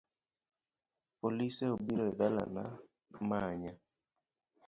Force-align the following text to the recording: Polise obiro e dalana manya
Polise 1.19 1.63
obiro 1.75 2.03
e 2.11 2.13
dalana 2.19 2.63
manya 3.29 3.73